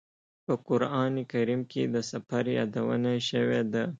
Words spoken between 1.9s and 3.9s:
د سفر یادونه شوې ده.